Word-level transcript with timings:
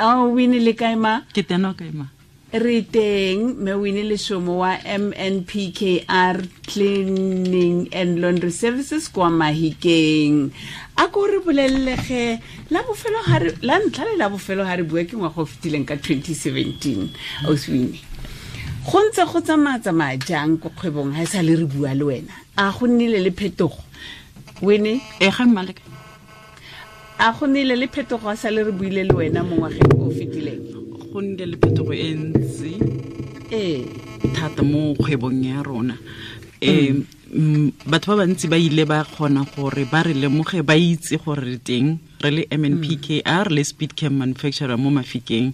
a 0.00 0.24
wine 0.24 0.58
le 0.64 0.72
kae 0.72 0.96
ma? 0.96 1.20
Ke 1.34 1.44
tena 1.44 1.76
ka 1.76 1.84
ema 1.84 2.08
re 2.52 2.82
teng 2.82 3.54
me 3.62 3.72
wine 3.78 4.02
leshomo 4.02 4.58
wa 4.58 4.74
mnpkr 4.82 6.42
cleaning 6.66 7.86
and 7.94 8.18
laundry 8.18 8.50
services 8.50 9.08
kwa 9.08 9.30
mahikeng. 9.30 10.50
A 10.96 11.06
ko 11.08 11.26
re 11.26 11.38
bolelelege 11.38 12.40
la 12.70 12.82
ntlha 12.82 14.04
le 14.04 14.16
la 14.18 14.28
bofelo 14.28 14.64
ga 14.64 14.76
re 14.76 14.82
bua 14.82 15.04
ke 15.04 15.14
ngwaga 15.14 15.42
o 15.42 15.46
fetileng 15.46 15.86
ka 15.86 15.94
2017 15.94 17.46
auswine 17.46 18.00
go 18.82 18.98
ntse 18.98 19.22
go 19.30 19.40
tsamaya-tsamaya 19.40 20.18
jang 20.18 20.58
ko 20.58 20.70
kgwebong 20.74 21.14
ga 21.14 21.22
e 21.22 21.26
sa 21.26 21.42
le 21.42 21.54
re 21.54 21.66
bua 21.70 21.94
le 21.94 22.04
wena? 22.04 22.34
A 22.58 22.72
go 22.72 22.86
nnile 22.86 23.22
le 23.22 23.30
phetogo? 23.30 23.78
Wene 24.60 24.98
e 25.20 25.30
ga 25.30 25.46
mmaleka 25.46 25.89
a 27.20 27.32
go 27.32 27.46
nnile 27.46 27.76
le 27.76 27.86
phetogo 27.86 28.34
sa 28.34 28.50
le 28.50 28.64
re 28.64 28.72
buile 28.72 29.04
le 29.04 29.12
wena 29.12 29.42
mo 29.44 29.56
ngwageng 29.56 29.92
o 30.00 30.08
fetileng? 30.10 30.62
Go 31.12 31.20
nnile 31.20 31.46
le 31.52 31.56
phetogo 31.60 31.92
e 31.92 32.14
ntsi 32.16 32.72
ee. 33.52 33.84
thata 34.32 34.62
mo 34.62 34.94
kgwebong 34.94 35.44
ya 35.44 35.62
rona. 35.62 35.96
Um 36.64 37.72
batho 37.86 38.16
ba 38.16 38.24
bantsi 38.24 38.48
ba 38.48 38.56
ile 38.56 38.84
ba 38.88 39.04
kgona 39.04 39.44
gore 39.52 39.84
ba 39.84 40.02
re 40.02 40.14
lemoge 40.14 40.64
ba 40.64 40.74
itse 40.76 41.20
gore 41.20 41.44
re 41.44 41.58
teng. 41.60 41.98
Re 42.24 42.30
le 42.30 42.42
mnpkr 42.48 43.52
le 43.52 43.64
speed 43.64 43.92
cam 43.94 44.16
manufacturer 44.16 44.78
mo 44.78 44.90
mafikeng 44.90 45.52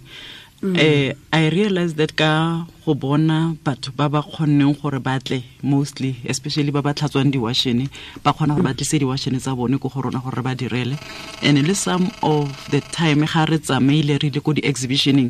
um 0.63 0.75
i 0.75 1.49
realize 1.49 1.93
that 1.95 2.15
ka 2.15 2.65
go 2.85 2.93
bona 2.95 3.55
batho 3.63 3.91
ba 3.95 4.09
ba 4.09 4.21
kgonneng 4.25 4.73
gore 4.81 4.99
ba 4.99 5.19
tle 5.19 5.43
mostly 5.61 6.15
especially 6.25 6.71
ba 6.71 6.81
ba 6.81 6.93
tlhatswang 6.97 7.29
di-washene 7.29 7.85
ba 8.23 8.33
kgona 8.33 8.57
gore 8.57 8.65
ba 8.65 8.73
tlise 8.73 8.97
di-washene 8.97 9.37
tsa 9.37 9.53
bone 9.53 9.77
ko 9.77 9.89
go 9.89 10.01
rona 10.01 10.17
gore 10.17 10.41
ba 10.41 10.55
direle. 10.55 10.97
And 11.43 11.61
le 11.61 11.75
some 11.75 12.09
of 12.23 12.49
the 12.71 12.81
time 12.89 13.21
ga 13.25 13.45
re 13.45 13.57
tsamaile 13.61 14.17
re 14.17 14.27
ile 14.33 14.41
ko 14.41 14.53
di-exhibitioneng 14.57 15.29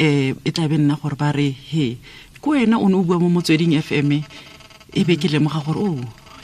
um 0.00 0.38
e 0.46 0.50
tla 0.54 0.68
be 0.70 0.78
nna 0.78 0.94
gore 1.02 1.18
ba 1.18 1.32
re 1.34 1.50
he 1.50 1.98
ko 2.40 2.54
wena 2.54 2.78
o 2.78 2.86
ne 2.86 2.94
o 2.94 3.02
bua 3.02 3.18
mo 3.18 3.28
motsweding 3.28 3.74
fm 3.82 4.22
e 4.94 5.02
be 5.04 5.16
ke 5.18 5.26
lemoga 5.26 5.66
gore 5.66 5.82
o 5.82 5.90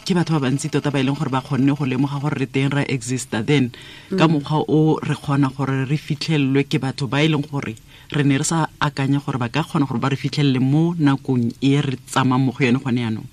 ke 0.03 0.14
batho 0.19 0.34
ba 0.34 0.51
bantsi 0.51 0.67
tota 0.67 0.91
ba 0.91 0.98
e 0.98 1.06
leng 1.06 1.14
gore 1.14 1.31
ba 1.31 1.47
kgonne 1.47 1.79
go 1.79 1.86
lemoga 1.86 2.19
gore 2.19 2.42
re 2.42 2.47
teng 2.51 2.75
ra 2.75 2.83
exista 2.91 3.47
then. 3.47 3.70
Ka 4.19 4.27
mokgwa 4.27 4.67
o 4.67 4.98
re 4.98 5.14
kgona 5.14 5.47
gore 5.55 5.86
re 5.86 5.97
fitlhelelwe 5.97 6.67
ke 6.67 6.83
batho 6.83 7.06
ba 7.06 7.23
e 7.23 7.31
leng 7.31 7.47
gore 7.47 7.79
re 8.12 8.23
ne 8.25 8.39
re 8.39 8.45
sa 8.45 8.69
akanya 8.81 9.19
gore 9.19 9.39
ba 9.39 9.49
ka 9.49 9.62
kgona 9.62 9.87
gore 9.87 10.01
ba 10.01 10.09
re 10.11 10.17
fitlhelele 10.17 10.61
mo 10.61 10.95
nakong 10.99 11.53
e 11.61 11.81
re 11.81 11.97
tsamayng 12.07 12.45
mo 12.45 12.53
go 12.53 12.65
yone 12.65 12.79
gone 12.79 13.01
yanong. 13.01 13.29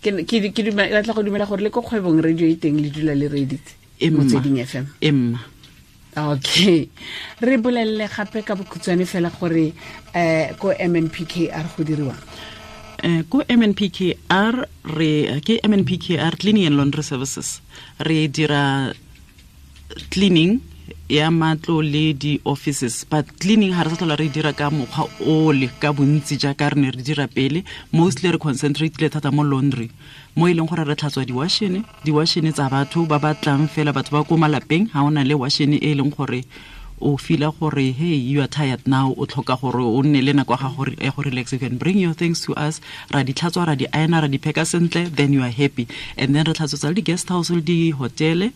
Ke 0.00 0.10
batla 0.14 1.14
go 1.14 1.22
dumela 1.22 1.46
gore 1.46 1.62
le 1.62 1.70
ko 1.70 1.82
kgwebong 1.82 2.22
radio 2.22 2.46
e 2.46 2.56
teng 2.56 2.80
le 2.80 2.88
dula 2.90 3.14
le 3.14 3.28
reditse 3.28 3.80
motsweding 4.08 4.64
fm 4.64 4.86
emma 5.02 5.40
okay. 6.16 6.88
Re 7.40 7.56
bolelele 7.58 8.08
gape 8.08 8.42
ka 8.42 8.54
bokhutshwane 8.56 9.04
fela 9.04 9.30
gore 9.30 9.74
um 10.14 10.54
ko 10.56 10.72
mnpkr 10.72 11.66
go 11.76 11.84
diriwang 11.84 12.22
um 13.04 13.22
ko 13.28 13.44
mnpkr 13.44 14.56
re 14.96 15.40
ke 15.44 15.60
mnpkr 15.60 16.38
cleaning 16.38 16.66
and 16.66 16.76
laundry 16.76 17.02
services. 17.02 17.60
Re 18.00 18.26
dira 18.28 18.94
cleaning 20.10 20.60
ya 21.08 21.30
matlo 21.30 21.82
le 21.82 22.12
di-offices 22.12 23.04
but 23.10 23.26
cleaning 23.40 23.72
ga 23.72 23.82
re 23.84 23.90
sa 23.90 23.96
tlhola 23.96 24.16
re 24.18 24.26
e 24.26 24.28
dira 24.28 24.52
ka 24.52 24.70
mokgwa 24.70 25.08
ole 25.26 25.68
ka 25.80 25.92
bontsi 25.92 26.38
jaaka 26.38 26.70
re 26.74 26.80
ne 26.80 26.90
re 26.90 27.02
dira 27.02 27.26
pele. 27.28 27.64
Mostly 27.92 28.30
re 28.30 28.38
concentratele 28.38 29.10
thata 29.10 29.30
mo 29.30 29.42
laundry 29.42 29.90
mo 30.36 30.46
e 30.46 30.54
leng 30.54 30.68
gore 30.68 30.84
re 30.84 30.94
tlhatswa 30.94 31.24
di-washene 31.26 31.82
di-washene 32.04 32.52
tsa 32.52 32.70
batho 32.70 33.06
ba 33.06 33.18
batlang 33.18 33.66
fela 33.68 33.92
batho 33.92 34.14
ba 34.14 34.24
ko 34.24 34.36
malapeng 34.36 34.86
ga 34.92 35.02
o 35.02 35.10
na 35.10 35.22
le 35.26 35.34
washene 35.34 35.76
e 35.82 35.94
leng 35.94 36.14
gore 36.14 36.44
o 37.00 37.16
fila 37.16 37.50
gore 37.50 37.92
hey 37.92 38.14
you 38.14 38.40
are 38.40 38.46
tired 38.46 38.86
now 38.86 39.10
o 39.16 39.26
tlhoka 39.26 39.56
gore 39.60 39.82
o 39.82 40.02
nne 40.02 40.20
le 40.22 40.32
nako 40.32 40.54
gago 40.56 40.84
ya 41.00 41.10
go 41.10 41.22
relax 41.22 41.52
you 41.52 41.58
can 41.58 41.76
bring 41.78 41.98
your 41.98 42.14
things 42.14 42.40
to 42.44 42.54
us 42.54 42.80
ra 43.10 43.24
di 43.24 43.32
tlhatswa 43.32 43.66
ra 43.66 43.74
di 43.74 43.86
aena 43.92 44.20
ra 44.20 44.28
di 44.28 44.38
pheka 44.38 44.64
sentle 44.64 45.08
then 45.10 45.32
you 45.32 45.42
are 45.42 45.50
happy. 45.50 45.88
And 46.16 46.36
then 46.36 46.44
re 46.46 46.52
tlhatswetsa 46.52 46.88
le 46.88 46.94
di-guest 47.00 47.28
house 47.28 47.50
le 47.50 47.60
di-hotele 47.60 48.52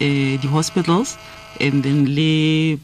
um 0.00 0.38
di-hospitals 0.38 1.16
and 1.60 1.82
then 1.82 2.14
le 2.14 2.78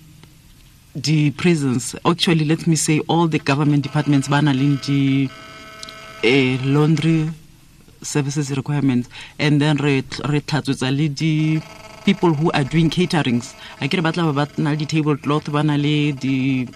di-prisons 1.00 1.96
actually 2.04 2.44
let 2.44 2.66
me 2.66 2.76
say 2.76 3.00
all 3.08 3.26
the 3.26 3.38
government 3.38 3.82
departments 3.82 4.28
ba 4.28 4.40
na 4.40 4.52
di 4.52 5.28
uh, 6.24 6.56
laundry 6.64 7.30
services 8.04 8.50
requirements. 8.56 9.08
And 9.38 9.60
then 9.60 9.76
re 9.78 10.02
tlhatswetsa 10.02 10.90
le 10.96 11.08
di 11.08 11.60
people 12.04 12.34
who 12.34 12.50
are 12.52 12.64
doing 12.64 12.90
caterings. 12.90 13.54
I 13.80 13.88
kere 13.88 14.00
about 14.00 14.16
ba 14.16 14.48
na 14.58 14.70
le 14.70 14.76
di-table 14.76 15.16
cloth 15.16 15.50
ba 15.50 15.62
na 15.62 15.76
di 15.76 16.68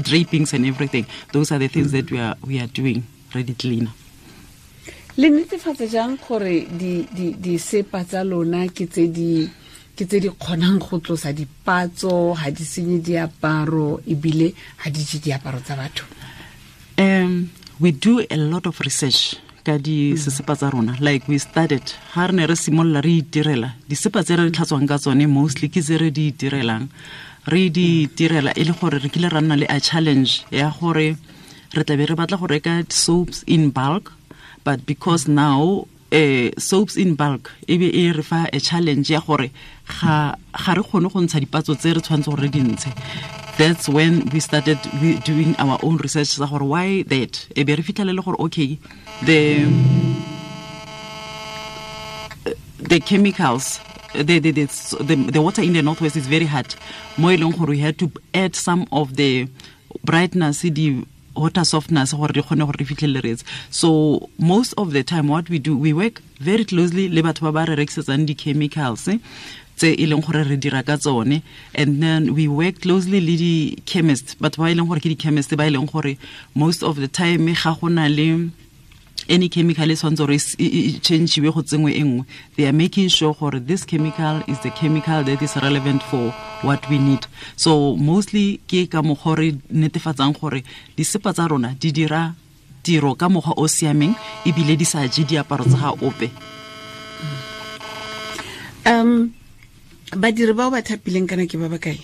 drapings 0.00 0.52
and 0.52 0.66
everything. 0.66 1.06
Those 1.32 1.52
are 1.52 1.58
the 1.58 1.68
things 1.68 1.92
that 1.92 2.10
we 2.10 2.18
are, 2.18 2.36
we 2.44 2.60
are 2.60 2.66
doing 2.66 3.06
re 3.34 3.42
di 3.42 3.54
cleaner. 3.54 3.92
Le 5.16 5.30
netefatsa 5.30 5.88
jang 5.90 6.18
gore 6.18 6.66
di- 6.68 7.08
di- 7.14 7.34
disepa 7.34 8.04
tsa 8.04 8.22
lona 8.22 8.68
ke 8.68 8.84
tse 8.86 9.08
di 9.08 9.48
ke 9.96 10.04
tse 10.04 10.20
di 10.20 10.28
kgonang 10.28 10.78
go 10.78 11.00
tlosa 11.00 11.32
dipatso 11.32 12.36
ga 12.36 12.50
di 12.52 12.64
senye 12.64 13.00
diaparo 13.00 14.04
ebile 14.04 14.52
ga 14.76 14.90
di 14.92 15.00
je 15.00 15.18
diaparo 15.24 15.58
tsa 15.64 15.74
batho. 15.74 16.04
Um 16.98 17.50
we 17.80 17.92
do 17.92 18.20
a 18.28 18.36
lot 18.36 18.66
of 18.66 18.76
research 18.80 19.40
ka 19.64 19.78
di 19.80 20.12
sesepa 20.12 20.52
tsa 20.56 20.68
rona. 20.68 21.00
Like 21.00 21.24
we 21.28 21.38
started 21.38 21.84
ga 22.12 22.28
re 22.28 22.32
ne 22.36 22.44
re 22.44 22.56
simolola 22.56 23.00
re 23.00 23.24
itirela 23.24 23.72
disepa 23.88 24.20
tse 24.20 24.36
re 24.36 24.44
di 24.44 24.52
tlhatswang 24.52 24.86
ka 24.86 25.00
tsone 25.00 25.24
mostly 25.26 25.72
ke 25.72 25.80
tse 25.80 25.96
re 25.96 26.12
di 26.12 26.28
itirelang. 26.28 26.92
Re 27.48 27.70
di 27.72 28.04
direla 28.12 28.52
e 28.52 28.62
le 28.68 28.76
gore 28.76 29.00
re 29.00 29.08
kile 29.08 29.32
ra 29.32 29.40
nna 29.40 29.56
le 29.56 29.66
a 29.66 29.80
challenge 29.80 30.44
ya 30.52 30.68
gore 30.76 31.16
re 31.72 31.82
tlabe 31.84 32.04
re 32.04 32.14
batla 32.14 32.36
go 32.36 32.46
reka 32.46 32.84
soaps 32.92 33.42
in 33.46 33.72
bulk 33.72 34.12
but 34.64 34.84
because 34.84 35.24
now 35.24 35.86
uh, 36.12 36.50
soaps 36.58 36.96
in 36.96 37.14
bulk 37.14 37.50
e 37.66 37.78
be 37.78 37.90
e 37.90 38.12
re 38.12 38.22
fa 38.22 38.48
a 38.52 38.60
challenge 38.60 39.10
ya 39.10 39.20
gore 39.20 39.50
ga 40.00 40.36
ga 40.52 40.74
re 40.74 40.82
kgone 40.82 41.10
go 41.12 41.20
ntsha 41.20 41.40
dipatso 41.40 41.74
tse 41.74 41.94
re 41.94 42.00
tshwanetse 42.00 42.30
gore 42.30 42.42
re 42.42 42.48
di 42.48 42.62
that's 43.56 43.88
when 43.88 44.28
we 44.32 44.40
started 44.40 44.78
doing 45.24 45.56
our 45.58 45.78
own 45.82 45.96
research 45.96 46.28
sa 46.28 46.46
gore 46.46 46.64
why 46.64 47.02
that? 47.08 47.48
E 47.56 47.64
be 47.64 47.74
re 47.74 47.82
fitlhelele 47.82 48.22
gore 48.22 48.36
okay 48.38 48.78
the 49.24 49.64
the 52.78 53.00
chemicals 53.00 53.80
the, 54.14 54.38
the, 54.38 54.50
the, 54.50 54.64
the, 55.00 55.16
the 55.32 55.42
water 55.42 55.62
in 55.62 55.72
the 55.74 55.82
northwest 55.82 56.16
is 56.16 56.26
very 56.26 56.46
hard. 56.46 56.74
Mo 57.18 57.30
e 57.30 57.36
leng 57.36 57.56
gore 57.56 57.70
we 57.70 57.78
had 57.78 57.98
to 57.98 58.10
add 58.32 58.54
some 58.54 58.86
of 58.92 59.16
the 59.16 59.48
brightness 60.04 60.60
di 60.62 61.04
water 61.36 61.64
softness 61.64 62.12
gore 62.12 62.32
re 62.34 62.42
kgone 62.42 62.64
gore 62.66 63.36
so 63.70 64.28
most 64.38 64.74
of 64.76 64.92
the 64.92 65.02
time 65.02 65.28
what 65.28 65.48
we 65.48 65.58
do 65.58 65.76
we 65.76 65.92
work 65.92 66.22
very 66.40 66.64
closely 66.64 67.08
le 67.08 67.22
batho 67.22 67.42
ba 67.42 67.52
ba 67.52 67.64
re 67.70 67.76
rekisetsang 67.76 68.26
di-chemicals 68.26 69.08
tse 69.76 69.92
e 69.92 70.06
leng 70.06 70.24
gore 70.24 70.42
re 70.44 70.56
dira 70.56 70.82
ka 70.82 70.96
tsone. 70.96 71.42
And 71.74 72.02
then 72.02 72.34
we 72.34 72.48
work 72.48 72.80
closely 72.80 73.20
le 73.20 73.36
di-chemist 73.36 74.40
batho 74.40 74.64
ba 74.64 74.70
e 74.72 74.74
leng 74.74 74.88
gore 74.88 75.00
ke 75.00 75.12
di-chemist 75.12 75.52
ba 75.56 75.68
e 75.68 75.70
leng 75.70 75.86
gore 75.92 76.16
most 76.54 76.82
of 76.82 76.96
the 76.96 77.08
time 77.08 77.52
ga 77.52 77.76
go 77.76 77.88
na 77.88 78.08
le 78.08 78.50
any 79.28 79.48
chemical 79.48 79.90
e 79.90 79.94
tshwanetse 79.94 80.22
gore 80.22 80.36
e- 80.36 80.64
e 80.64 80.80
e 80.88 81.00
changiwe 81.00 81.52
go 81.52 81.62
tsengwe 81.62 81.92
e 81.92 82.02
nngwe. 82.02 82.24
They 82.56 82.66
are 82.66 82.72
making 82.72 83.08
sure 83.08 83.34
gore 83.34 83.58
this 83.60 83.84
chemical 83.84 84.42
is 84.46 84.58
the 84.60 84.70
chemical 84.70 85.24
that 85.24 85.42
is 85.42 85.56
relevant 85.56 86.02
for 86.02 86.30
what 86.62 86.88
we 86.88 86.98
need. 86.98 87.26
So 87.56 87.96
mostly 87.96 88.60
ke 88.66 88.88
ka 88.90 89.02
mokgwa 89.02 89.36
re 89.38 89.52
netefatsang 89.72 90.38
gore 90.38 90.62
disepa 90.96 91.32
tsa 91.34 91.48
rona 91.48 91.74
di 91.78 91.92
dira 91.92 92.34
tiro 92.82 93.14
ka 93.14 93.28
mokgwa 93.28 93.54
o 93.56 93.66
siameng 93.66 94.14
ebile 94.44 94.76
di 94.76 94.84
sa 94.84 95.06
je 95.06 95.24
diaparo 95.24 95.64
tsa 95.64 95.76
ga 95.76 95.90
ope. 96.00 96.30
Um 98.86 99.32
badiri 100.12 100.54
bao 100.54 100.70
ba 100.70 100.82
thapileng 100.82 101.26
kana 101.26 101.46
ke 101.46 101.58
ba 101.58 101.68
ba 101.68 101.78
kae? 101.78 101.98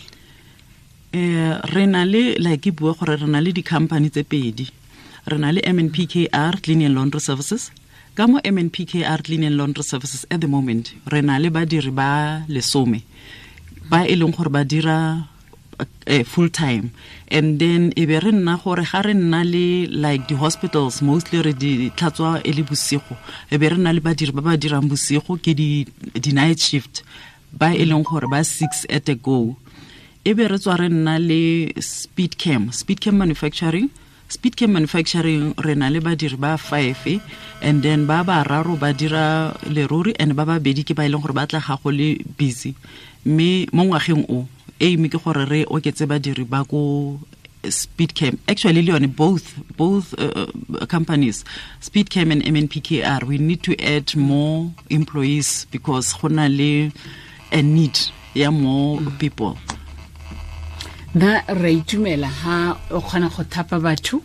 Um 1.15 1.61
re 1.75 1.87
na 1.87 2.05
le 2.05 2.35
like 2.39 2.63
ke 2.63 2.75
bua 2.75 2.95
gore 2.95 3.17
re 3.17 3.27
na 3.27 3.39
le 3.39 3.53
di-company 3.53 4.11
tse 4.11 4.25
pedi 4.25 4.82
re 5.27 5.39
na 5.39 5.51
le 5.53 5.61
mnpkr 5.63 6.61
clean 6.63 6.95
laundry 6.95 7.21
services. 7.21 7.71
Ka 8.15 8.27
mo 8.27 8.39
mnpkr 8.45 9.23
clean 9.25 9.57
laundry 9.57 9.83
services 9.85 10.27
at 10.31 10.41
the 10.41 10.49
moment 10.49 10.93
re 11.13 11.21
na 11.23 11.39
le 11.39 11.51
badiri 11.51 11.91
ba 11.91 12.43
lesome 12.49 13.03
ba 13.91 14.05
e 14.07 14.15
leng 14.17 14.33
gore 14.37 14.51
ba 14.51 14.65
dira 14.65 15.29
uh, 15.81 16.25
full 16.25 16.49
time. 16.49 16.91
And 17.29 17.59
then 17.59 17.93
e 17.97 18.05
be 18.07 18.19
re 18.19 18.33
nna 18.33 18.63
gore 18.63 18.85
ga 18.85 19.01
re 19.01 19.15
nna 19.15 19.41
le 19.45 19.87
like 20.05 20.29
di-hospitals 20.29 21.01
mostly 21.03 21.41
re 21.43 21.53
di 21.53 21.91
tlhatswa 21.91 22.41
e 22.45 22.53
le 22.53 22.63
bosigo. 22.63 23.17
E 23.51 23.57
be 23.57 23.69
re 23.69 23.77
nna 23.77 23.93
le 23.95 24.01
badiri 24.01 24.33
ba 24.33 24.43
ba 24.43 24.57
dirang 24.57 24.89
bosigo 24.89 25.39
ke 25.41 25.55
di- 25.55 25.87
di-night 26.15 26.59
shift 26.61 27.03
ba 27.53 27.73
e 27.73 27.85
leng 27.85 28.05
gore 28.05 28.29
ba 28.29 28.45
six 28.45 28.85
at 28.91 29.09
a 29.09 29.15
go. 29.15 29.57
E 30.25 30.35
be 30.35 30.47
re 30.47 30.59
tswa 30.59 30.77
re 30.79 30.89
nna 30.89 31.19
le 31.19 31.73
speed 31.81 32.37
cam 32.39 32.71
speed 32.73 33.01
cam 33.01 33.17
manufacturing 33.17 33.89
speed 34.33 34.57
cam 34.57 34.73
manufacturing 34.73 35.53
re 35.61 35.75
na 35.77 35.93
le 35.93 36.01
badiri 36.01 36.39
ba 36.41 36.57
five 36.57 37.21
and 37.61 37.83
then 37.85 38.07
ba 38.09 38.25
bararo 38.25 38.81
ba 38.81 38.91
dira 38.97 39.53
leruri 39.69 40.17
and 40.19 40.33
ba 40.33 40.49
babedi 40.49 40.83
ke 40.89 40.97
ba 40.97 41.05
e 41.05 41.13
leng 41.13 41.21
gore 41.21 41.37
ba 41.37 41.45
tla 41.45 41.61
gago 41.61 41.93
le 41.93 42.17
busy. 42.39 42.73
Mme 43.29 43.69
mo 43.77 43.85
ngwageng 43.85 44.25
o 44.33 44.49
aim 44.81 45.05
ke 45.13 45.21
gore 45.21 45.45
re 45.53 45.61
oketse 45.69 46.09
badiri 46.09 46.49
ba 46.49 46.65
ko 46.65 47.21
speedcam. 47.69 48.41
Actually 48.49 48.81
le 48.83 48.97
yone 48.97 49.07
both 49.13 49.53
both 49.77 50.15
uh, 50.19 50.49
companies 50.89 51.45
speedcam 51.81 52.33
and 52.33 52.43
mnpkr 52.43 53.23
we 53.29 53.37
need 53.37 53.63
to 53.63 53.77
add 53.85 54.17
more 54.17 54.73
employees 54.89 55.67
because 55.71 56.17
go 56.17 56.29
na 56.29 56.49
le 56.49 56.91
a 57.53 57.61
need 57.61 57.99
ya 58.35 58.51
more 58.51 58.97
people 59.21 59.61
nna 61.15 61.45
ra 61.47 61.71
itumela 61.71 62.29
ha 62.29 62.77
o 62.91 63.01
kgona 63.01 63.29
go 63.29 63.43
thapa 63.45 63.79
batho. 63.79 64.23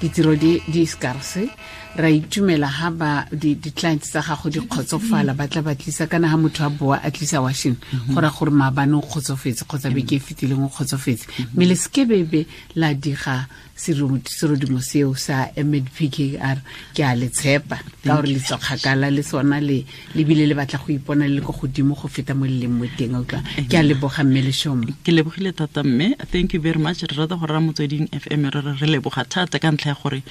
Ditiro 0.00 0.34
di 0.34 0.60
di 0.66 0.86
scarce 0.86 1.48
ra 1.96 2.08
itumela 2.10 2.66
ha 2.66 2.90
ba 2.90 3.26
di-clients 3.32 4.10
tsa 4.10 4.22
gago 4.22 4.48
di 4.48 4.60
kgotsofala 4.60 5.34
ba 5.36 5.46
tla 5.48 5.60
ba 5.62 5.74
tlisa 5.74 6.06
kana 6.08 6.28
ha 6.28 6.36
motho 6.36 6.64
a 6.64 6.70
boa 6.70 6.96
a 7.04 7.10
tlisa 7.10 7.42
washing 7.42 7.76
go 8.08 8.20
raya 8.20 8.32
gore 8.32 8.50
maabane 8.50 8.94
o 8.96 9.02
kgotsofetse 9.02 9.64
kgotsa 9.68 9.90
beke 9.92 10.16
e 10.16 10.18
fetileng 10.20 10.64
o 10.64 10.68
kgotsofetse. 10.72 11.28
Mme 11.52 11.64
le 11.68 11.76
sekebebe 11.76 12.46
la 12.76 12.94
diga 12.94 13.46
serodimo 13.76 14.80
seo 14.80 15.14
sa 15.14 15.52
mdpkr 15.56 16.58
ke 16.94 17.04
a 17.04 17.14
le 17.14 17.28
tshepa. 17.28 17.76
Ka 18.04 18.16
gore 18.16 18.32
le 18.32 18.40
tswa 18.40 18.56
kgakala 18.56 19.10
le 19.10 19.22
sona 19.22 19.60
le 19.60 19.84
lebile 20.14 20.46
le 20.48 20.54
batla 20.54 20.78
go 20.80 20.92
ipona 20.92 21.28
le 21.28 21.36
le 21.36 21.40
ko 21.42 21.52
godimo 21.52 21.94
go 21.94 22.08
feta 22.08 22.32
mo 22.34 22.46
leleng 22.46 22.72
mo 22.72 22.86
teng 22.96 23.20
utlwa. 23.20 23.44
Ke 23.68 23.76
a 23.76 23.82
leboga 23.82 24.24
mme 24.24 24.40
leshomo 24.48 24.88
ke 25.04 25.12
lebogile 25.12 25.52
thata 25.52 25.84
mme 25.84 26.16
thank 26.32 26.54
you 26.54 26.60
very 26.60 26.78
much. 26.80 27.02
Re 27.04 27.16
rata 27.16 27.36
gore 27.36 27.52
ra 27.52 27.60
motsweding 27.60 28.08
fm 28.16 28.48
re 28.48 28.60
re 28.80 28.86
leboga 28.88 29.28
thata 29.28 29.58
ka 29.60 29.68
ntlha 29.68 29.92
ya 29.92 29.96
gore 30.00 30.22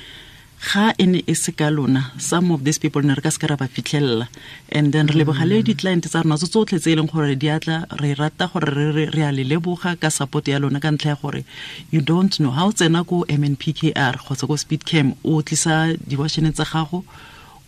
ga 0.61 0.93
e 0.97 1.05
ne 1.05 1.23
e 1.25 1.33
se 1.33 1.51
ka 1.51 1.69
lona. 1.69 2.11
Some 2.17 2.51
of 2.51 2.63
these 2.63 2.77
people 2.77 3.01
ne 3.01 3.13
re 3.13 3.21
ka 3.21 3.29
se 3.29 3.39
ka 3.39 3.47
ra 3.47 3.55
ba 3.55 3.67
fitlhelela. 3.67 4.27
And 4.69 4.93
then 4.93 5.07
re 5.07 5.15
leboga 5.23 5.45
le 5.45 5.63
di-client 5.63 6.05
tsa 6.05 6.21
rona 6.21 6.37
tso 6.37 6.47
tsotlhe 6.47 6.79
tse 6.79 6.91
e 6.91 6.95
leng 6.95 7.09
gore 7.11 7.35
di 7.35 7.49
atla 7.49 7.85
re 7.99 8.13
rata 8.13 8.45
gore 8.53 9.09
re 9.09 9.23
a 9.23 9.31
le 9.31 9.43
leboga 9.43 9.97
ka 9.99 10.09
support 10.09 10.47
ya 10.47 10.59
lona 10.59 10.79
ka 10.79 10.91
ntlha 10.91 11.09
ya 11.09 11.17
gore 11.21 11.43
you 11.89 12.01
don't 12.01 12.37
know. 12.39 12.51
Ga 12.51 12.65
o 12.65 12.71
tsena 12.71 13.03
ko 13.03 13.25
m 13.27 13.43
n 13.43 13.55
p 13.57 13.73
k 13.73 13.91
r 13.95 14.15
kgotsa 14.21 14.45
ko 14.47 14.55
speed 14.55 14.85
cam 14.85 15.15
o 15.25 15.41
tlisa 15.41 15.97
diwashene 15.97 16.53
tsa 16.53 16.63
gago 16.63 17.03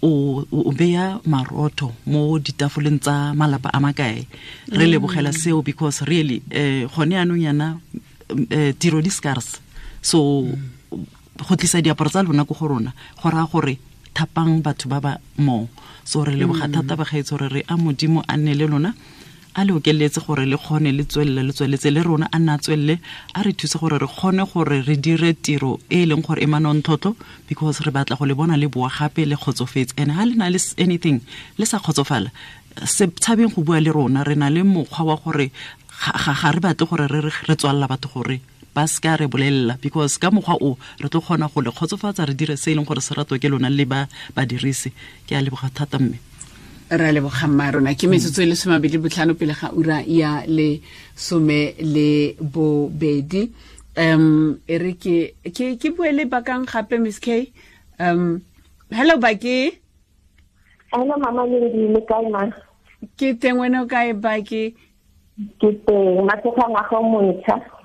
o 0.03 0.45
o 0.51 0.71
beya 0.71 1.19
marotho 1.25 1.93
mo 2.05 2.37
ditafoleng 2.37 2.99
tsa 3.01 3.33
malapa 3.33 3.69
a 3.73 3.79
makae. 3.79 4.27
Re 4.69 4.85
lebogela 4.85 5.33
seo 5.33 5.63
because 5.63 6.05
really 6.05 6.43
um 6.53 6.87
gone 6.93 7.15
yanong 7.17 7.41
yana 7.41 7.79
um 8.29 8.73
tiro 8.77 9.01
di 9.01 9.09
scars. 9.09 9.59
So 10.01 10.47
go 11.37 11.55
tlisa 11.55 11.81
diaparo 11.81 12.09
tsa 12.09 12.23
lona 12.23 12.45
ko 12.45 12.53
go 12.53 12.67
rona 12.67 12.93
go 13.21 13.29
raya 13.29 13.47
gore 13.51 13.77
thapang 14.13 14.61
batho 14.61 14.87
ba 14.89 14.99
ba 15.01 15.17
mo. 15.37 15.67
So 16.05 16.23
re 16.23 16.35
leboga 16.35 16.67
thata 16.69 16.95
bagaetse 16.95 17.31
gore 17.31 17.49
re 17.49 17.61
a 17.67 17.75
modimo 17.77 18.23
a 18.27 18.37
nne 18.37 18.53
le 18.53 18.67
lona 18.67 18.93
a 19.55 19.63
le 19.65 19.73
okeletse 19.73 20.19
gore 20.25 20.45
le 20.45 20.57
kgone 20.57 20.91
le 20.91 21.03
tswelele 21.05 21.43
le 21.47 21.53
tsweletse 21.53 21.89
le 21.91 22.01
rona 22.01 22.27
a 22.31 22.39
nna 22.39 22.57
tswelele 22.57 22.99
a 23.33 23.41
re 23.41 23.53
thuse 23.53 23.77
gore 23.77 23.97
re 23.97 24.07
kgone 24.07 24.43
gore 24.45 24.81
re 24.81 24.95
dire 24.97 25.33
tiro 25.33 25.79
e 25.89 26.03
e 26.03 26.05
leng 26.05 26.21
gore 26.21 26.41
e 26.41 26.45
manontlhotlho 26.45 27.15
because 27.47 27.81
re 27.81 27.91
batla 27.91 28.15
go 28.17 28.25
le 28.25 28.33
bona 28.35 28.57
le 28.57 28.67
boa 28.67 28.89
gape 28.89 29.25
le 29.25 29.35
kgotsofetse. 29.35 29.93
And 29.97 30.11
ga 30.11 30.25
le 30.25 30.35
na 30.35 30.49
le 30.49 30.59
anything 30.77 31.21
le 31.57 31.65
sa 31.65 31.79
kgotsofala 31.79 32.29
se 32.85 33.07
tshabeng 33.07 33.53
go 33.53 33.61
bua 33.63 33.79
le 33.79 33.91
rona 33.91 34.23
re 34.23 34.35
na 34.35 34.49
le 34.49 34.63
mokgwa 34.63 35.05
wa 35.05 35.15
gore 35.17 35.51
ga 36.03 36.51
re 36.51 36.59
batle 36.59 36.85
gore 36.85 37.07
re 37.07 37.55
tswalela 37.55 37.87
batho 37.87 38.09
gore 38.13 38.41
ba 38.73 38.87
ska 38.87 39.15
re 39.17 39.27
bolelela 39.27 39.77
because 39.81 40.17
ka 40.17 40.29
mokgwa 40.31 40.57
o 40.61 40.77
re 40.99 41.09
tlo 41.09 41.21
kgona 41.21 41.47
go 41.53 41.61
le 41.61 41.71
kgotsofatsa 41.71 42.25
re 42.27 42.33
dire 42.33 42.57
se 42.57 42.71
e 42.71 42.75
leng 42.75 42.85
gore 42.85 43.01
se 43.01 43.13
rato 43.13 43.37
ke 43.37 43.47
lona 43.49 43.69
le 43.69 43.85
ba 43.85 44.07
badirisi. 44.35 44.91
Ke 45.27 45.37
a 45.37 45.41
leboga 45.41 45.69
thata 45.69 45.99
mme. 45.99 46.17
Re 46.89 47.05
a 47.09 47.13
lebogang 47.13 47.53
ma 47.53 47.69
rona. 47.69 47.93
Ke 47.93 48.09
metsotso 48.09 48.41
e 48.41 48.49
le 48.49 48.55
somabedi 48.55 48.97
botlhano 48.97 49.37
pele 49.37 49.53
ga 49.53 49.69
ura 49.73 50.01
ya 50.05 50.41
le 50.47 50.81
some 51.15 51.73
le 51.79 52.33
bobedi. 52.41 53.51
Um 53.95 54.57
e 54.67 54.77
re 54.77 54.93
ke 54.97 55.37
ke 55.45 55.89
bue 55.95 56.11
le 56.11 56.25
bakang 56.25 56.65
gape 56.65 56.97
miss 56.99 57.19
k. 57.19 57.53
Um 57.99 58.41
hello 58.89 59.17
baki. 59.17 59.77
Hello 60.91 61.17
mama 61.17 61.45
le 61.45 61.69
le 61.93 62.01
kae 62.09 62.29
ma? 62.29 62.49
Ke 63.17 63.37
teng 63.37 63.61
wena 63.61 63.83
o 63.83 63.85
kae 63.85 64.13
baki? 64.13 64.73
Ke 65.61 65.69
teng 65.85 66.25
matsoga 66.25 66.65
ngwaga 66.69 66.97
o 66.97 67.05
montšha 67.05 67.82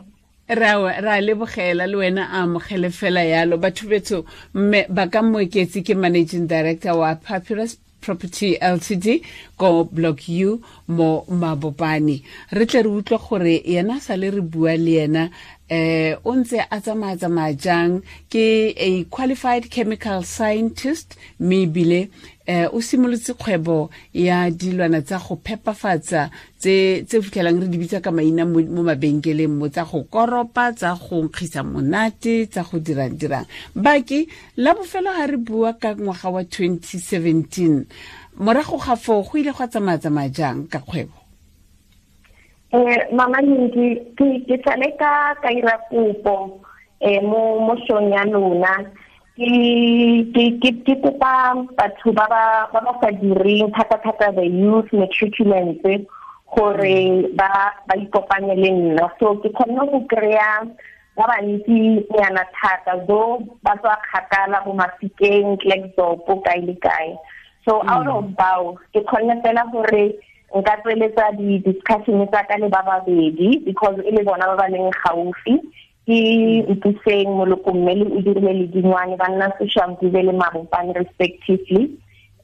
ra 0.49 1.21
lebogela 1.21 1.87
le 1.87 1.97
wena 1.97 2.29
a 2.33 2.43
amogele 2.43 2.91
fela 2.91 3.25
yalo. 3.25 3.59
Batho 3.59 3.89
betso 3.89 4.25
mme 4.55 4.87
ba 4.89 5.09
ka 5.09 5.23
moeketsi 5.23 5.85
ke 5.85 5.95
managing 5.95 6.47
director 6.47 6.97
wa 6.97 7.15
papyrus 7.15 7.77
property 8.01 8.57
ltd 8.57 9.23
ko 9.57 9.85
block 9.85 10.29
u 10.29 10.61
mo 10.89 11.25
mabopane. 11.29 12.23
Re 12.53 12.67
tle 12.67 12.83
re 12.83 12.89
utlwe 12.89 13.19
gore 13.19 13.63
yena 13.67 14.01
sa 14.01 14.17
le 14.17 14.31
re 14.31 14.41
bua 14.41 14.77
le 14.77 14.91
yena 14.91 15.31
eh 15.69 16.17
o 16.25 16.33
ntse 16.35 16.59
a 16.71 16.81
tsamaya 16.81 17.17
tsamaya 17.17 17.55
jang? 17.57 18.03
Ke 18.31 18.75
a 18.77 19.05
qualified 19.11 19.69
chemical 19.71 20.23
scientist 20.25 21.17
mme 21.41 21.63
ebile 21.67 22.01
eh 22.49 22.67
o 22.73 22.81
simolotse 22.81 23.35
kgwebo 23.35 23.91
ya 24.15 24.51
dilwana 24.51 25.03
tsa 25.03 25.19
go 25.19 25.37
phepafatsa 25.45 26.31
tse 26.59 27.05
fitlhelang 27.05 27.61
re 27.61 27.69
di 27.69 27.77
bitsa 27.77 28.01
ka 28.01 28.11
maina 28.11 28.49
mo 28.49 28.83
mabenkeleng 28.83 29.53
mo 29.61 29.69
tsa 29.69 29.85
go 29.85 30.09
koropa 30.09 30.73
tsa 30.73 30.97
go 30.97 31.29
nkgisa 31.29 31.61
monate 31.63 32.49
tsa 32.49 32.65
go 32.65 32.81
dirang 32.81 33.13
dirang 33.21 33.45
baki 33.77 34.29
la 34.57 34.73
bofelo 34.73 35.13
ga 35.13 35.27
re 35.29 35.37
bua 35.37 35.77
ka 35.77 35.93
ngwaga 35.93 36.29
wa 36.33 36.43
2017 36.43 37.85
morago 38.41 38.81
ga 38.81 38.97
foo 38.97 39.21
go 39.23 39.37
ile 39.39 39.53
go 39.53 39.67
tsamaya 39.69 39.99
tsamaya 40.01 40.33
jang 40.33 40.69
ka 40.73 40.81
kgwebo 40.81 41.28
eh 42.73 43.09
mama 43.17 43.41
Linki 43.41 44.13
ke 44.13 44.45
ke 44.45 44.57
tsale 44.61 44.93
ka 45.01 45.35
ka 45.41 45.49
ira 45.49 45.81
kopo 45.89 46.61
eh 47.01 47.21
mo 47.25 47.65
mo 47.65 47.75
shong 47.89 48.13
ya 48.13 48.25
lona. 48.29 48.85
Ke 49.39 49.53
ke 50.35 50.45
ke 50.61 50.71
ke 50.85 50.95
kopa 51.01 51.57
batho 51.79 52.13
ba 52.13 52.27
ba 52.29 52.43
ba 52.69 52.81
ba 52.85 52.93
sa 53.01 53.09
direng 53.15 53.73
thata 53.73 53.97
thata 54.05 54.35
the 54.37 54.45
youth 54.45 54.91
matriculants 54.93 55.81
gore 56.53 57.01
ba 57.39 57.73
ba 57.89 57.95
ikopanye 57.97 58.53
le 58.59 58.71
nna. 58.71 59.07
So 59.17 59.41
ke 59.41 59.49
kgone 59.49 59.89
go 59.89 60.01
kry-a 60.11 60.69
ba 61.17 61.25
bantsi 61.25 62.05
nyana 62.13 62.45
thata 62.53 63.01
zo 63.09 63.41
ba 63.65 63.79
tswa 63.81 63.97
kgakala 64.05 64.61
go 64.65 64.77
mafikeng 64.77 65.57
klerksdorp 65.63 66.29
kae 66.45 66.61
le 66.69 66.75
kae. 66.85 67.17
So 67.65 67.81
out 67.89 68.09
of 68.09 68.37
bow 68.37 68.77
ke 68.93 69.01
kgone 69.09 69.41
fela 69.41 69.65
gore 69.73 70.19
nka 70.57 70.77
tsweletsa 70.81 71.37
di-discussion 71.37 72.25
tsa 72.33 72.41
ka 72.49 72.57
le 72.57 72.69
ba 72.69 72.81
babedi 72.87 73.61
because 73.65 74.01
e 74.01 74.11
le 74.11 74.25
bona 74.25 74.47
ba 74.49 74.57
ba 74.57 74.67
leng 74.73 74.89
gaufi. 75.05 75.61
Ke 76.09 76.21
mpuseng 76.73 77.29
moloko 77.37 77.73
mme 77.77 77.93
le 78.01 78.05
o 78.09 78.19
dirile 78.25 78.53
le 78.65 78.67
dingwane 78.73 79.17
ba 79.21 79.29
nna 79.29 79.53
soshampibe 79.61 80.25
le 80.25 80.33
mabopane 80.33 80.97
respectively. 80.97 81.93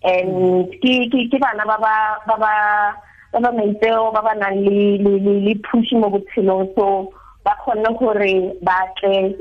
And 0.04 0.68
ke 0.84 1.36
bana 1.40 1.64
ba 1.64 1.80
ba 1.80 3.50
maitseo 3.56 4.12
ba 4.12 4.20
ba 4.20 4.34
nang 4.36 4.60
le 4.68 5.54
push 5.64 5.92
mo 5.96 6.12
botshelong. 6.12 6.76
So 6.76 7.08
ba 7.44 7.56
kgonne 7.64 7.88
gore 7.96 8.52
ba 8.60 8.84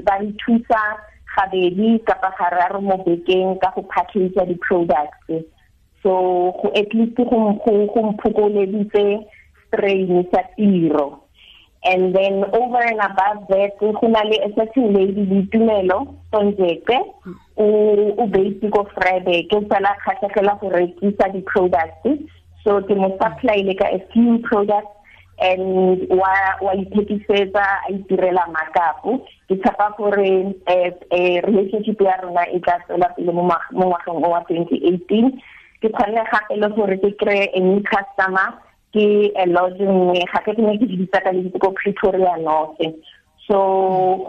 ba 0.07 0.13
nthusa 0.23 0.81
gabedi 1.35 1.99
kapa 2.07 2.31
gararo 2.39 2.79
mo 2.79 2.95
bekeng 3.03 3.59
ka 3.59 3.75
go 3.75 3.83
package 3.91 4.39
di-products 4.47 5.51
so 6.03 6.53
go 6.61 6.71
at 6.75 6.93
least 6.93 7.15
go 7.15 7.25
go 7.63 7.99
mphokoleditse 8.11 9.25
strain 9.67 10.27
sa 10.31 10.43
tiro. 10.55 11.23
And 11.85 12.15
then 12.15 12.43
over 12.45 12.79
and 12.79 12.99
above 12.99 13.47
that 13.49 13.79
go 13.79 13.91
na 14.07 14.23
le 14.23 14.37
a 14.43 14.49
certain 14.55 14.93
lady 14.93 15.25
ditumelo 15.25 16.15
sonjeke 16.31 16.99
o 17.57 17.65
o 18.19 18.27
basic 18.27 18.75
of 18.75 18.87
friday 18.95 19.47
ke 19.47 19.57
sala 19.71 19.95
khatlhegela 20.03 20.59
go 20.59 20.69
rekisa 20.69 21.31
di-products. 21.33 22.27
So 22.63 22.79
ke 22.83 22.95
mo 22.95 23.15
supply 23.19 23.63
le 23.63 23.75
ka 23.75 23.87
a 23.87 23.99
few 24.11 24.39
products 24.43 24.95
and 25.39 26.07
wa 26.07 26.33
wa 26.61 26.71
ithekisetsa 26.75 27.63
a 27.87 27.91
itirela 27.91 28.47
makapo 28.51 29.23
ke 29.47 29.55
tshepa 29.59 29.91
gore 29.97 30.55
eh, 30.67 30.91
eh, 31.11 31.41
relationship 31.43 31.99
ya 31.99 32.15
rona 32.23 32.47
e 32.47 32.59
tla 32.59 32.79
tswela 32.85 33.11
pele 33.15 33.31
mo 33.31 33.43
ngwageng 33.75 34.23
wa 34.23 34.39
2018 34.47 35.35
ke 35.83 35.89
kgonne 35.91 36.23
gape 36.31 36.55
le 36.55 36.67
gore 36.75 36.95
ke 37.03 37.09
kry 37.19 37.39
a 37.53 37.59
new 37.59 37.81
customer 37.83 38.55
ke 38.95 39.05
a 39.35 39.45
lodge 39.51 39.81
nngwe. 39.83 40.21
Gape 40.31 40.55
ke 40.55 40.61
ne 40.63 40.77
ke 40.79 40.87
di 40.87 41.07
ka 41.11 41.31
le 41.31 41.49
ko 41.59 41.71
Pretoria 41.75 42.37
North. 42.39 42.79
So 43.47 43.57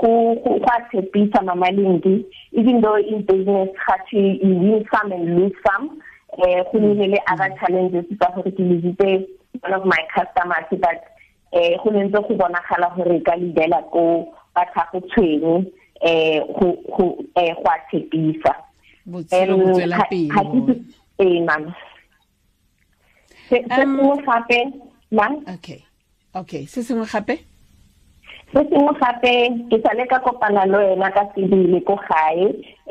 go 0.02 0.34
go 0.42 0.58
kwa 0.58 0.80
tshepisa 0.90 1.44
mama 1.44 1.70
Lindy 1.70 2.26
even 2.50 2.80
though 2.80 2.96
in 2.98 3.22
business 3.22 3.68
gathi 3.86 4.42
you 4.42 4.54
win 4.58 4.84
some 4.92 5.12
and 5.12 5.36
lose 5.38 5.54
some 5.64 6.02
eh 6.42 6.64
go 6.72 6.78
nnile 6.80 7.06
le 7.14 7.18
other 7.30 7.54
challenges 7.60 8.10
tsa 8.18 8.32
gore 8.34 8.50
ke 8.50 8.58
lezitse 8.58 9.28
one 9.62 9.74
of 9.78 9.86
my 9.86 10.02
customers 10.10 10.66
but 10.82 11.06
eh 11.52 11.78
go 11.84 11.90
ntse 11.94 12.10
go 12.10 12.34
bonagala 12.42 12.90
gore 12.96 13.20
ka 13.30 13.38
lidela 13.38 13.78
ko 13.94 14.34
ba 14.56 14.66
tsa 14.74 14.88
go 14.90 15.00
tshweng 15.06 15.70
eh 16.02 16.42
go 16.58 16.74
go 16.98 17.06
tshepisa. 17.36 18.52
Botshelo 19.06 19.78
ee 21.20 21.40
mama 21.44 21.74
se 23.48 23.62
se 23.62 23.74
sengwe 23.76 24.16
gape 24.26 24.58
ma 25.12 25.28
okay 25.54 25.80
okay 26.34 26.66
se 26.66 26.82
sengwe 26.82 27.06
gape 27.06 27.36
se 28.52 28.60
sengwe 28.70 28.94
gape 29.00 29.32
ke 29.70 29.76
sale 29.82 30.06
ka 30.06 30.18
kopana 30.20 30.66
le 30.66 30.78
wena 30.78 31.10
ka 31.10 31.26
sebile 31.34 31.80
ko 31.86 31.96
gae 32.08 32.46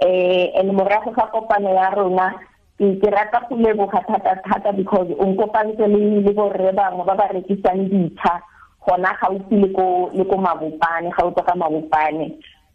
um 0.06 0.60
and 0.60 0.72
morago 0.72 1.12
ga 1.12 1.28
kopano 1.34 1.70
ya 1.74 1.90
rona 1.96 2.32
ke 2.80 3.08
rata 3.12 3.40
go 3.50 3.56
leboga 3.56 4.02
thata-thata 4.08 4.72
because 4.76 5.08
o 5.20 5.26
nkopantse 5.26 5.88
le 5.88 6.34
borre 6.34 6.72
bangwe 6.74 7.06
ba 7.06 7.16
ba 7.16 7.28
rekisang 7.34 7.86
ditsha 7.92 8.42
gona 8.86 9.14
gaufi 9.22 9.56
le 9.56 10.24
ko 10.26 10.38
mabopane 10.38 11.12
ga 11.12 11.24
o 11.24 11.32
tswa 11.32 11.44
ka 11.44 11.56
mabopane 11.56 12.34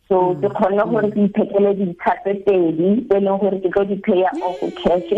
so 0.08 0.34
ke 0.40 0.48
kgonne 0.56 0.84
gore 0.90 1.10
ke 1.14 1.20
ithekele 1.28 1.72
ditsha 1.80 2.12
tse 2.24 2.34
pedi 2.46 2.90
tse 3.08 3.16
e 3.16 3.20
leng 3.24 3.38
gore 3.42 3.60
ke 3.64 3.68
tlo 3.74 3.84
di-payer 3.90 4.32
off 4.50 4.60
cash 4.80 5.12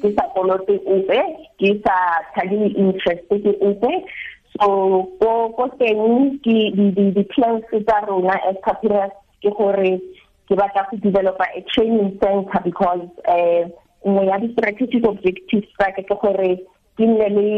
ke 0.00 0.08
sa 0.16 0.24
kolote 0.36 0.76
ope 0.96 1.18
ke 1.60 1.72
sa 1.86 1.96
tshadile 2.32 2.70
interest 2.84 3.28
ke 3.28 3.52
ope. 3.70 3.92
So 4.56 4.68
ko 5.20 5.30
ko 5.58 5.68
teng 5.80 6.40
ke 6.46 6.56
di-plans 6.96 7.68
tsa 7.68 7.96
rona 8.08 8.34
as 8.48 8.56
papyrus 8.64 9.12
ke 9.44 9.52
gore 9.60 9.92
ke 10.48 10.56
batla 10.56 10.88
go 10.90 10.96
developa 11.04 11.46
a 11.54 11.60
training 11.74 12.16
center 12.24 12.60
because 12.64 13.06
um 13.28 13.70
nngwe 14.08 14.24
ya 14.26 14.40
di-strategic 14.40 15.04
objectives 15.04 15.68
tsa 15.76 15.92
ke 15.92 16.02
ke 16.08 16.16
gore 16.24 16.52
ke 17.00 17.06
nne 17.08 17.28
le 17.32 17.48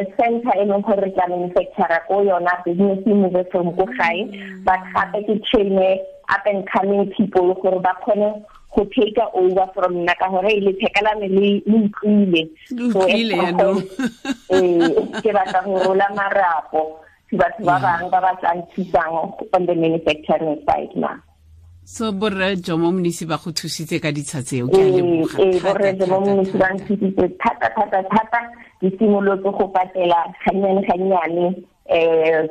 a 0.00 0.04
center 0.20 0.52
e 0.60 0.64
leng 0.68 0.84
gore 0.84 1.08
tla 1.16 1.26
manufactura 1.32 1.96
ko 2.08 2.20
yona 2.28 2.52
business 2.64 3.00
e 3.08 3.14
move 3.20 3.42
from 3.50 3.72
ko 3.76 3.86
gae 3.96 4.20
but 4.68 4.82
gape 4.92 5.24
ke 5.28 5.34
traine 5.48 5.96
up 6.28 6.44
and 6.44 6.68
coming 6.68 7.08
people 7.16 7.54
gore 7.62 7.80
ba 7.80 7.96
kgone 8.04 8.28
go 8.76 8.84
take 8.92 9.16
over 9.32 9.66
from 9.72 9.96
nna 10.04 10.12
ka 10.20 10.28
gore 10.28 10.52
le 10.60 10.72
thekelane 10.82 11.24
le 11.36 11.48
utlwile. 11.64 12.42
Eh, 14.52 14.92
ke 15.24 15.30
batla 15.32 15.64
go 15.64 15.80
rola 15.86 16.08
marapo. 16.18 16.82
Batho 17.32 17.64
ba 17.64 17.80
bangwe 17.82 18.10
ba 18.12 18.20
ba 18.20 18.32
tlang 18.40 18.62
thusang 18.76 19.32
on 19.56 19.66
the 19.66 19.74
manufacturing 19.74 20.60
side 20.68 20.92
na 20.94 21.16
so 21.86 22.10
borre 22.12 22.56
jomo 22.56 22.90
monisi 22.90 23.24
ba 23.30 23.38
go 23.38 23.52
thusitse 23.52 24.00
ka 24.02 24.10
ditsha 24.10 24.42
tseo 24.42 24.66
ke 24.66 24.74
a 24.82 24.90
leboga 24.90 25.38
ee 25.38 25.60
borre 25.62 25.92
jomo 25.94 26.18
monisi 26.20 26.58
ba 26.58 26.74
nthusitse 26.74 27.28
thata 27.38 27.70
thata 27.76 28.02
thata 28.10 28.40
ke 28.80 28.90
simolotse 28.98 29.50
go 29.58 29.68
patela 29.70 30.18
gannyane 30.42 30.82
gannyane 30.82 31.46
um 31.86 32.42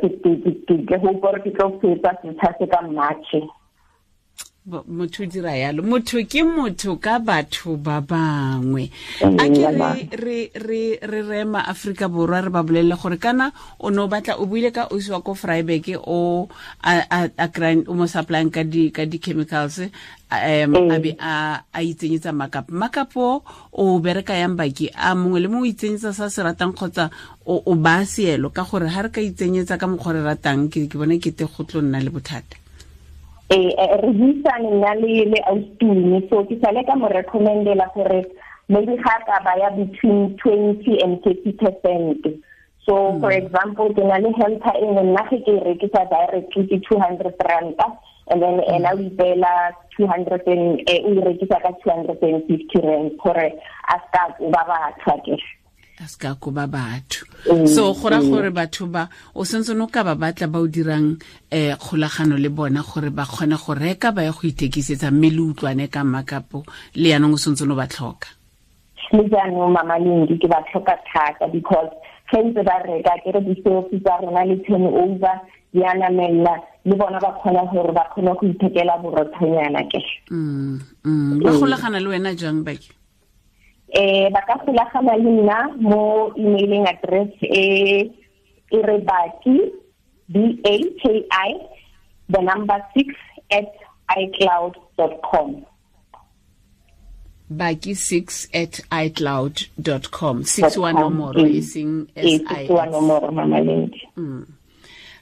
ke 0.88 0.96
hope 1.04 1.20
gore 1.20 1.40
ke 1.44 1.52
tlo 1.52 1.68
fetsa 1.84 2.16
setsha 2.24 2.54
se 2.60 2.66
ka 2.76 2.80
marche 2.88 3.44
motho 4.66 5.26
dira 5.26 5.54
yalo. 5.54 5.84
Motho 5.84 6.18
ke 6.26 6.42
motho 6.42 6.98
ka 6.98 7.20
batho 7.20 7.78
ba 7.78 8.02
bangwe. 8.02 8.90
A 9.22 9.46
ke 9.46 9.66
re 10.18 10.50
re 10.58 11.00
re 11.02 11.22
re 11.22 11.44
maaforika 11.46 12.10
borwa 12.10 12.42
re 12.42 12.50
ba 12.50 12.64
bolelele 12.64 12.98
gore 12.98 13.18
kana 13.18 13.54
o 13.80 13.90
ne 13.90 14.02
o 14.02 14.08
batla 14.08 14.42
o 14.42 14.46
buile 14.46 14.74
ka 14.74 14.90
osi 14.90 15.12
wa 15.12 15.22
ko 15.22 15.34
fryberg 15.38 16.02
o 16.02 16.50
a 16.82 17.48
grind 17.54 17.88
o 17.88 17.94
mo 17.94 18.08
supplying 18.10 18.50
ka 18.50 18.64
di 18.64 18.90
ka 18.90 19.06
di-chemicals 19.06 19.86
um 20.32 20.92
a 20.92 20.98
be 21.00 21.14
a 21.20 21.62
a 21.70 21.80
itsenyetsa 21.86 22.34
makapo 22.34 22.74
makapo 22.74 23.44
o 23.72 24.00
bereka 24.02 24.34
yang 24.34 24.58
baki 24.58 24.90
a 24.98 25.14
mongwe 25.14 25.46
le 25.46 25.48
mongwe 25.48 25.70
o 25.70 25.72
itsenyetsa 25.72 26.10
sa 26.14 26.34
se 26.34 26.42
ratang 26.42 26.74
kgotsa 26.74 27.14
o 27.46 27.72
baa 27.78 28.02
seelo 28.02 28.50
ka 28.50 28.66
gore 28.66 28.90
ga 28.90 29.06
re 29.06 29.10
ka 29.14 29.22
itsenyetsa 29.22 29.78
ka 29.78 29.86
mokgwa 29.86 30.18
re 30.18 30.22
ratang 30.26 30.74
ke 30.74 30.90
bone 30.90 31.22
kete 31.22 31.46
go 31.46 31.62
tlo 31.64 31.86
nna 31.86 32.02
le 32.02 32.10
bothata 32.10 32.65
eh 33.50 33.98
re 34.02 34.10
buisane 34.12 34.70
nna 34.72 34.94
le 34.96 35.26
le 35.30 36.20
so 36.30 36.44
ke 36.50 36.58
sale 36.64 36.84
ka 36.84 36.96
mo 36.96 37.08
recommendela 37.08 37.86
gore 37.94 38.26
maybe 38.70 38.98
ga 38.98 39.22
ka 39.26 39.38
ba 39.46 39.54
ya 39.60 39.70
between 39.70 40.34
20 40.42 41.04
and 41.04 41.22
30 41.22 41.54
percent 41.54 42.26
so 42.86 43.14
mm. 43.14 43.22
for 43.22 43.32
example 43.32 43.94
ke 43.94 44.02
na 44.02 44.18
le 44.18 44.34
helper 44.34 44.74
e 44.82 44.86
nna 44.90 45.24
ge 45.30 45.38
ke 45.46 45.54
rekisa 45.68 46.10
directly 46.10 46.66
ke 46.74 46.82
200 46.90 47.38
rand 47.50 47.78
and 48.34 48.42
then 48.42 48.58
mm. 48.58 48.74
ena 48.74 48.98
o 48.98 48.98
ipela 48.98 49.54
200 49.94 50.42
and 50.50 50.82
e 50.90 50.98
o 51.06 51.14
rekisa 51.30 51.62
ka 51.62 51.72
250 51.86 52.82
rand 52.82 53.14
gore 53.22 53.48
a 53.94 53.96
ska 54.10 54.26
ba 54.50 54.62
ba 54.66 54.80
a 56.00 56.08
ska 56.08 56.36
ko 56.36 56.52
ba 56.52 56.68
batho. 56.68 57.24
So 57.68 57.94
go 57.94 58.10
ra 58.10 58.20
gore 58.20 58.52
batho 58.52 58.92
ba 58.92 59.08
o 59.34 59.44
sentse 59.44 59.76
no 59.76 59.88
ka 59.88 60.04
ba 60.04 60.16
batla 60.16 60.52
ba 60.52 60.60
o 60.60 60.68
dirang 60.68 61.16
um 61.52 61.76
kgolagano 61.80 62.38
le 62.38 62.50
bona 62.50 62.84
gore 62.84 63.10
ba 63.12 63.24
kgone 63.24 63.56
go 63.56 63.74
reka 63.74 64.12
ba 64.12 64.24
ya 64.24 64.32
go 64.32 64.44
ithekisetsa 64.44 65.12
mme 65.12 65.30
le 65.30 65.42
utlwane 65.42 65.88
ka 65.88 66.04
makapo 66.04 66.66
le 66.96 67.10
yanong 67.10 67.34
o 67.34 67.38
sentse 67.38 67.64
no 67.66 67.76
ba 67.76 67.88
tlhoka. 67.88 68.28
Le 69.14 69.24
jaanong 69.30 69.72
mamalendi 69.72 70.36
ke 70.40 70.48
ba 70.48 70.60
tlhoka 70.68 70.98
thata 71.14 71.48
because 71.48 71.92
ge 72.32 72.44
ntse 72.44 72.64
ba 72.66 72.76
reka 72.84 73.16
kere 73.24 73.40
di-sales 73.46 73.88
tsa 74.02 74.20
rona 74.20 74.44
le 74.44 74.60
turn 74.68 74.84
over 74.90 75.40
di 75.72 75.84
a 75.84 75.94
namelela 75.96 76.60
le 76.84 76.96
bona 76.96 77.20
ba 77.24 77.32
kgona 77.40 77.64
gore 77.72 77.94
ba 77.94 78.04
kgone 78.12 78.36
go 78.36 78.44
ithekela 78.52 79.00
borothonyana 79.00 79.80
ke. 79.88 80.02
Ba 81.40 81.52
golagana 81.56 82.00
le 82.04 82.10
wena 82.10 82.36
jang 82.36 82.64
bake 82.64 82.95
eh 83.96 84.28
ba 84.34 84.42
ka 84.48 84.56
golagana 84.66 85.16
le 85.24 85.32
nna 85.32 85.60
mo 85.80 86.32
emailing 86.36 86.86
address 86.88 87.32
e 87.42 87.64
e 88.72 88.80
re 88.88 88.98
baki 89.08 89.58
b 90.28 90.36
a 90.64 90.76
k 91.00 91.04
i 91.32 91.52
the 92.30 92.42
number 92.42 92.80
6 92.92 93.08
at 93.52 93.72
icloud.com 94.22 95.50
baki 97.50 97.96
6 97.96 98.50
at 98.54 98.74
icloud.com 98.92 100.44
61 100.44 100.94
nomoro 100.94 101.46
e 101.48 101.62
seng 101.62 102.08
sis 102.20 102.70
nomoro 102.92 103.32
mamalendi 103.32 104.02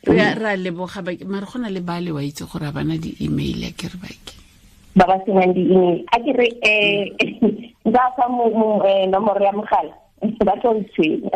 re 0.03 0.33
ra 0.35 0.55
leboga 0.55 1.01
baki 1.01 1.25
mare 1.25 1.45
go 1.45 1.59
na 1.59 1.69
le 1.69 1.79
ba 1.79 1.99
le 2.01 2.11
wa 2.11 2.21
itse 2.21 2.43
gore 2.45 2.67
a 2.67 2.71
bana 2.71 2.97
di-email 2.97 3.63
ya 3.63 3.71
ke 3.71 3.87
re 3.87 3.97
baki? 4.03 4.35
Ba 4.95 5.07
ba 5.07 5.15
senang 5.23 5.55
di-email. 5.55 6.03
A 6.11 6.17
ke 6.19 6.31
re 6.35 6.47
um 6.59 7.52
nka 7.85 8.03
fa 8.15 8.25
nomoro 8.27 9.41
ya 9.43 9.51
mogala 9.51 9.93
ba 10.45 10.53
tlo 10.61 10.73
ntshwenya 10.73 11.31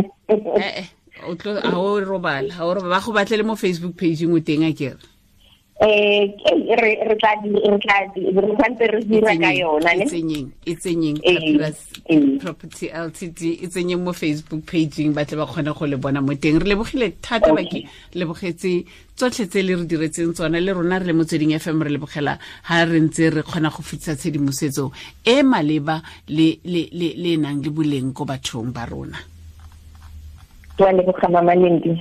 o 1.76 2.00
robala 2.00 2.50
ga 2.54 2.64
o 2.66 2.74
robala 2.74 2.94
ba 2.94 3.04
go 3.04 3.12
batlele 3.12 3.44
mo 3.44 3.56
facebook 3.56 3.96
pageng 4.00 4.34
o 4.34 4.40
teng 4.40 4.64
a 4.64 4.72
kere 4.72 4.98
eh 5.80 6.34
re 6.74 6.92
re 7.06 7.16
tla 7.22 7.38
re 7.38 7.78
tla 7.78 7.98
re 8.02 8.22
tshwanetse 8.26 8.86
re 8.90 9.00
dira 9.06 9.34
ka 9.38 9.52
yona 9.54 9.94
ne 9.94 10.06
tsenyeng 10.10 10.50
tsenyeng 10.66 11.18
property 12.42 12.90
ltd 12.90 13.62
e 13.62 13.68
tsenyeng 13.70 14.02
mo 14.02 14.10
facebook 14.10 14.66
pageng 14.66 15.14
ba 15.14 15.22
tle 15.22 15.38
ba 15.38 15.46
kgone 15.46 15.70
go 15.78 15.86
le 15.86 15.98
bona 15.98 16.22
mo 16.22 16.34
teng. 16.34 16.58
Re 16.58 16.74
lebogile 16.74 17.14
thata 17.22 17.54
bake 17.54 17.86
lebogetse 18.18 18.90
tsotlhe 19.14 19.46
tse 19.46 19.62
le 19.62 19.76
re 19.78 19.86
diretseng 19.86 20.34
tsona 20.34 20.58
le 20.58 20.74
rona 20.74 20.98
re 20.98 21.06
le 21.06 21.14
motsweding 21.14 21.54
fm 21.62 21.86
re 21.86 21.94
lebogela 21.94 22.40
ha 22.42 22.84
re 22.86 22.98
ntse 22.98 23.30
re 23.30 23.42
kgona 23.46 23.70
go 23.70 23.86
fitlhisa 23.86 24.18
tshedimosetso 24.18 24.90
e 25.22 25.44
maleba 25.46 26.02
le 26.26 26.58
e 26.66 27.38
nang 27.38 27.62
le 27.62 27.70
boleng 27.70 28.14
ko 28.18 28.26
bathong 28.26 28.74
ba 28.74 28.90
rona. 28.90 29.18
Ke 30.74 30.90
a 30.90 30.94
leboga 30.94 31.30
mama 31.30 31.54
lendi 31.54 31.94